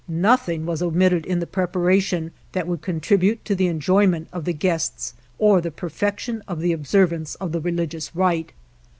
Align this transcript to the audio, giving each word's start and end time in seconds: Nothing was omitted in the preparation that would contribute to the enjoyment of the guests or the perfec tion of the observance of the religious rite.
Nothing 0.07 0.65
was 0.65 0.81
omitted 0.81 1.27
in 1.27 1.37
the 1.41 1.45
preparation 1.45 2.31
that 2.53 2.67
would 2.67 2.81
contribute 2.81 3.45
to 3.45 3.53
the 3.53 3.67
enjoyment 3.67 4.29
of 4.33 4.45
the 4.45 4.51
guests 4.51 5.13
or 5.37 5.61
the 5.61 5.69
perfec 5.69 6.17
tion 6.17 6.41
of 6.47 6.59
the 6.59 6.73
observance 6.73 7.35
of 7.35 7.51
the 7.51 7.61
religious 7.61 8.15
rite. 8.15 8.51